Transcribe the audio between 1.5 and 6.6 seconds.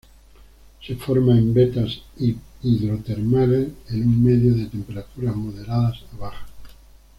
vetas hidrotermales en un medio de temperaturas moderadas a bajas.